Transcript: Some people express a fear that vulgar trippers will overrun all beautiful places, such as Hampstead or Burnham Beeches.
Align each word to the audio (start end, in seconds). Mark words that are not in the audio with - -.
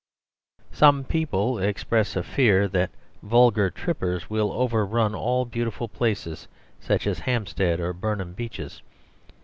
Some 0.71 1.03
people 1.03 1.59
express 1.59 2.15
a 2.15 2.23
fear 2.23 2.67
that 2.69 2.89
vulgar 3.21 3.69
trippers 3.69 4.31
will 4.31 4.51
overrun 4.51 5.13
all 5.13 5.45
beautiful 5.45 5.87
places, 5.87 6.47
such 6.79 7.05
as 7.05 7.19
Hampstead 7.19 7.79
or 7.79 7.93
Burnham 7.93 8.33
Beeches. 8.33 8.81